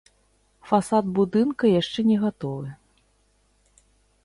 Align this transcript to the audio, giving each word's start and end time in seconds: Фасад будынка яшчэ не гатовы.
Фасад 0.69 1.05
будынка 1.17 1.65
яшчэ 1.81 1.99
не 2.09 2.17
гатовы. 2.25 2.69